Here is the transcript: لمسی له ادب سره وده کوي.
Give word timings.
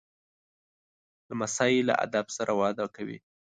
لمسی 1.29 1.73
له 1.87 1.93
ادب 2.05 2.25
سره 2.37 2.51
وده 2.61 2.85
کوي. 2.95 3.17